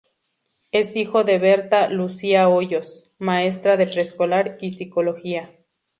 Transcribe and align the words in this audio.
Es 0.71 0.95
hijo 0.95 1.23
de 1.23 1.37
Berta 1.37 1.87
Lucía 1.87 2.49
Hoyos, 2.49 3.11
maestra 3.19 3.77
de 3.77 3.85
preescolar 3.85 4.57
y 4.59 4.71
psicóloga. 4.71 5.51